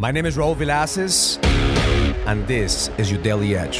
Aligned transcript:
My 0.00 0.12
name 0.12 0.26
is 0.26 0.36
Raul 0.36 0.54
Villacis, 0.54 1.44
and 2.24 2.46
this 2.46 2.88
is 2.98 3.10
your 3.10 3.20
Daily 3.20 3.56
Edge. 3.56 3.78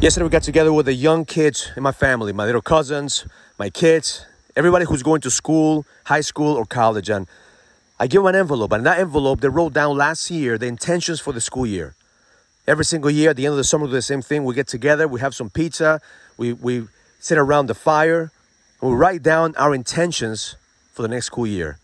Yesterday, 0.00 0.24
we 0.24 0.30
got 0.30 0.42
together 0.42 0.72
with 0.72 0.86
the 0.86 0.94
young 0.94 1.26
kids 1.26 1.70
in 1.76 1.82
my 1.82 1.92
family, 1.92 2.32
my 2.32 2.46
little 2.46 2.62
cousins, 2.62 3.26
my 3.58 3.68
kids, 3.68 4.24
everybody 4.56 4.86
who's 4.86 5.02
going 5.02 5.20
to 5.20 5.30
school, 5.30 5.84
high 6.04 6.22
school, 6.22 6.56
or 6.56 6.64
college. 6.64 7.10
And 7.10 7.26
I 7.98 8.06
give 8.06 8.22
them 8.22 8.28
an 8.28 8.34
envelope, 8.34 8.72
and 8.72 8.80
in 8.80 8.84
that 8.84 8.98
envelope, 8.98 9.42
they 9.42 9.50
wrote 9.50 9.74
down 9.74 9.98
last 9.98 10.30
year 10.30 10.56
the 10.56 10.68
intentions 10.68 11.20
for 11.20 11.34
the 11.34 11.40
school 11.42 11.66
year. 11.66 11.94
Every 12.66 12.86
single 12.86 13.10
year, 13.10 13.28
at 13.28 13.36
the 13.36 13.44
end 13.44 13.52
of 13.52 13.58
the 13.58 13.64
summer, 13.64 13.84
we 13.84 13.90
do 13.90 13.96
the 13.96 14.00
same 14.00 14.22
thing. 14.22 14.44
We 14.44 14.54
get 14.54 14.68
together, 14.68 15.06
we 15.06 15.20
have 15.20 15.34
some 15.34 15.50
pizza, 15.50 16.00
we, 16.38 16.54
we 16.54 16.86
sit 17.18 17.36
around 17.36 17.66
the 17.66 17.74
fire, 17.74 18.32
and 18.80 18.90
we 18.90 18.96
write 18.96 19.22
down 19.22 19.54
our 19.56 19.74
intentions 19.74 20.56
for 20.94 21.02
the 21.02 21.08
next 21.08 21.26
school 21.26 21.46
year. 21.46 21.76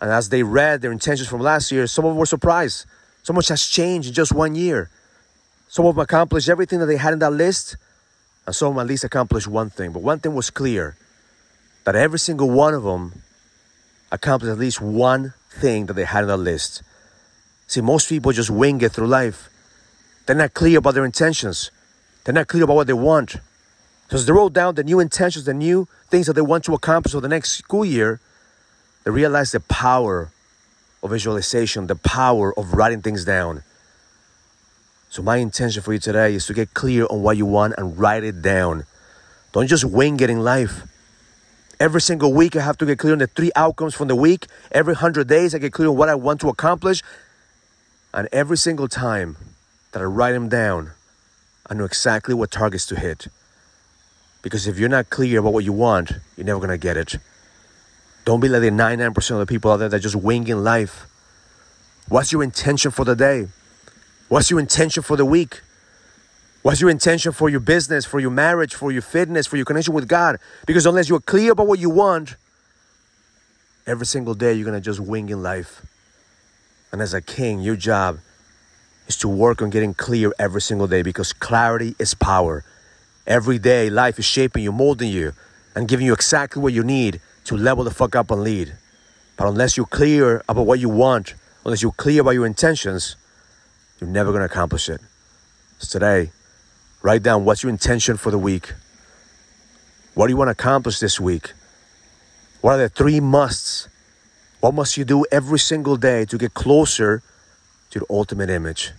And 0.00 0.10
as 0.10 0.28
they 0.28 0.42
read 0.42 0.82
their 0.82 0.92
intentions 0.92 1.28
from 1.28 1.40
last 1.40 1.72
year, 1.72 1.86
some 1.86 2.04
of 2.04 2.10
them 2.10 2.18
were 2.18 2.26
surprised. 2.26 2.86
So 3.22 3.32
much 3.32 3.48
has 3.48 3.66
changed 3.66 4.08
in 4.08 4.14
just 4.14 4.32
one 4.32 4.54
year. 4.54 4.90
Some 5.68 5.86
of 5.86 5.94
them 5.94 6.02
accomplished 6.02 6.48
everything 6.48 6.78
that 6.80 6.86
they 6.86 6.96
had 6.96 7.12
in 7.12 7.18
that 7.20 7.32
list, 7.32 7.76
and 8.46 8.54
some 8.54 8.68
of 8.68 8.74
them 8.74 8.82
at 8.82 8.88
least 8.88 9.04
accomplished 9.04 9.48
one 9.48 9.70
thing. 9.70 9.92
But 9.92 10.02
one 10.02 10.18
thing 10.18 10.34
was 10.34 10.50
clear 10.50 10.96
that 11.84 11.96
every 11.96 12.18
single 12.18 12.50
one 12.50 12.74
of 12.74 12.82
them 12.82 13.22
accomplished 14.12 14.52
at 14.52 14.58
least 14.58 14.80
one 14.80 15.34
thing 15.50 15.86
that 15.86 15.94
they 15.94 16.04
had 16.04 16.24
on 16.24 16.28
that 16.28 16.36
list. 16.36 16.82
See, 17.66 17.80
most 17.80 18.08
people 18.08 18.32
just 18.32 18.50
wing 18.50 18.80
it 18.82 18.92
through 18.92 19.06
life. 19.06 19.48
They're 20.26 20.36
not 20.36 20.54
clear 20.54 20.78
about 20.78 20.94
their 20.94 21.04
intentions. 21.04 21.70
They're 22.24 22.34
not 22.34 22.48
clear 22.48 22.64
about 22.64 22.76
what 22.76 22.86
they 22.86 22.92
want. 22.92 23.36
So 24.10 24.16
as 24.16 24.26
they 24.26 24.32
wrote 24.32 24.52
down 24.52 24.74
the 24.74 24.84
new 24.84 25.00
intentions, 25.00 25.44
the 25.44 25.54
new 25.54 25.88
things 26.08 26.26
that 26.26 26.34
they 26.34 26.42
want 26.42 26.64
to 26.64 26.74
accomplish 26.74 27.12
for 27.12 27.20
the 27.20 27.28
next 27.28 27.52
school 27.52 27.84
year, 27.84 28.20
they 29.04 29.10
realize 29.10 29.52
the 29.52 29.60
power 29.60 30.30
of 31.02 31.10
visualization, 31.10 31.86
the 31.86 31.96
power 31.96 32.58
of 32.58 32.72
writing 32.72 33.02
things 33.02 33.24
down. 33.24 33.62
So 35.10 35.22
my 35.22 35.36
intention 35.36 35.82
for 35.82 35.92
you 35.92 35.98
today 35.98 36.34
is 36.34 36.46
to 36.46 36.54
get 36.54 36.74
clear 36.74 37.06
on 37.08 37.22
what 37.22 37.36
you 37.36 37.46
want 37.46 37.74
and 37.78 37.98
write 37.98 38.24
it 38.24 38.42
down. 38.42 38.84
Don't 39.52 39.68
just 39.68 39.84
wing 39.84 40.18
it 40.20 40.30
in 40.30 40.40
life. 40.40 40.82
Every 41.78 42.00
single 42.00 42.32
week, 42.32 42.56
I 42.56 42.60
have 42.62 42.78
to 42.78 42.86
get 42.86 42.98
clear 42.98 43.12
on 43.12 43.18
the 43.18 43.26
three 43.26 43.52
outcomes 43.54 43.94
from 43.94 44.08
the 44.08 44.16
week. 44.16 44.46
Every 44.72 44.94
100 44.94 45.28
days, 45.28 45.54
I 45.54 45.58
get 45.58 45.72
clear 45.72 45.88
on 45.88 45.96
what 45.96 46.08
I 46.08 46.14
want 46.14 46.40
to 46.40 46.48
accomplish. 46.48 47.02
And 48.12 48.28
every 48.32 48.56
single 48.56 48.88
time 48.88 49.36
that 49.92 50.00
I 50.00 50.04
write 50.04 50.32
them 50.32 50.48
down, 50.48 50.92
I 51.68 51.74
know 51.74 51.84
exactly 51.84 52.34
what 52.34 52.50
targets 52.50 52.86
to 52.86 52.98
hit. 52.98 53.28
Because 54.42 54.66
if 54.66 54.78
you're 54.78 54.88
not 54.88 55.10
clear 55.10 55.40
about 55.40 55.52
what 55.52 55.64
you 55.64 55.72
want, 55.72 56.12
you're 56.36 56.46
never 56.46 56.58
going 56.58 56.70
to 56.70 56.78
get 56.78 56.96
it. 56.96 57.16
Don't 58.24 58.40
be 58.40 58.48
like 58.48 58.62
the 58.62 58.70
99% 58.70 59.30
of 59.32 59.38
the 59.38 59.46
people 59.46 59.70
out 59.70 59.78
there 59.78 59.88
that 59.88 60.00
just 60.00 60.16
wing 60.16 60.48
in 60.48 60.64
life. 60.64 61.06
What's 62.08 62.32
your 62.32 62.42
intention 62.42 62.90
for 62.90 63.04
the 63.04 63.14
day? 63.14 63.48
What's 64.28 64.50
your 64.50 64.60
intention 64.60 65.02
for 65.02 65.16
the 65.16 65.24
week? 65.24 65.60
What's 66.62 66.80
your 66.80 66.88
intention 66.88 67.32
for 67.32 67.50
your 67.50 67.60
business, 67.60 68.06
for 68.06 68.20
your 68.20 68.30
marriage, 68.30 68.74
for 68.74 68.90
your 68.90 69.02
fitness, 69.02 69.46
for 69.46 69.56
your 69.56 69.66
connection 69.66 69.92
with 69.92 70.08
God? 70.08 70.38
Because 70.66 70.86
unless 70.86 71.10
you're 71.10 71.20
clear 71.20 71.52
about 71.52 71.66
what 71.66 71.78
you 71.78 71.90
want, 71.90 72.36
every 73.86 74.06
single 74.06 74.32
day 74.32 74.54
you're 74.54 74.64
going 74.64 74.74
to 74.74 74.80
just 74.80 75.00
wing 75.00 75.28
in 75.28 75.42
life. 75.42 75.84
And 76.90 77.02
as 77.02 77.12
a 77.12 77.20
king, 77.20 77.60
your 77.60 77.76
job 77.76 78.20
is 79.06 79.16
to 79.18 79.28
work 79.28 79.60
on 79.60 79.68
getting 79.68 79.92
clear 79.92 80.32
every 80.38 80.62
single 80.62 80.86
day 80.86 81.02
because 81.02 81.34
clarity 81.34 81.94
is 81.98 82.14
power. 82.14 82.64
Every 83.26 83.58
day, 83.58 83.90
life 83.90 84.18
is 84.18 84.24
shaping 84.24 84.62
you, 84.62 84.72
molding 84.72 85.10
you, 85.10 85.34
and 85.74 85.86
giving 85.86 86.06
you 86.06 86.14
exactly 86.14 86.62
what 86.62 86.72
you 86.72 86.82
need 86.82 87.20
to 87.44 87.56
level 87.56 87.84
the 87.84 87.90
fuck 87.90 88.16
up 88.16 88.30
and 88.30 88.42
lead. 88.42 88.74
But 89.36 89.48
unless 89.48 89.76
you're 89.76 89.86
clear 89.86 90.42
about 90.48 90.66
what 90.66 90.80
you 90.80 90.88
want, 90.88 91.34
unless 91.64 91.82
you're 91.82 91.92
clear 91.92 92.20
about 92.20 92.32
your 92.32 92.46
intentions, 92.46 93.16
you're 94.00 94.10
never 94.10 94.30
going 94.30 94.40
to 94.40 94.46
accomplish 94.46 94.88
it. 94.88 95.00
So 95.78 95.98
today, 95.98 96.30
write 97.02 97.22
down 97.22 97.44
what's 97.44 97.62
your 97.62 97.70
intention 97.70 98.16
for 98.16 98.30
the 98.30 98.38
week. 98.38 98.72
What 100.14 100.28
do 100.28 100.32
you 100.32 100.36
want 100.36 100.48
to 100.48 100.52
accomplish 100.52 101.00
this 101.00 101.18
week? 101.18 101.52
What 102.60 102.74
are 102.74 102.78
the 102.78 102.88
three 102.88 103.20
musts? 103.20 103.88
What 104.60 104.74
must 104.74 104.96
you 104.96 105.04
do 105.04 105.26
every 105.30 105.58
single 105.58 105.96
day 105.96 106.24
to 106.26 106.38
get 106.38 106.54
closer 106.54 107.22
to 107.90 107.98
the 107.98 108.06
ultimate 108.08 108.48
image? 108.48 108.92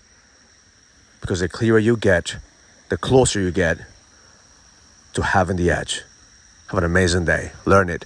Because 1.22 1.40
the 1.40 1.50
clearer 1.50 1.80
you 1.80 1.98
get, 1.98 2.38
the 2.90 2.98
closer 2.98 3.40
you 3.40 3.52
get 3.52 3.80
to 5.14 5.24
having 5.24 5.56
the 5.56 5.72
edge. 5.72 6.04
Have 6.68 6.78
an 6.78 6.84
amazing 6.84 7.26
day. 7.26 7.52
Learn 7.66 7.90
it 7.90 8.06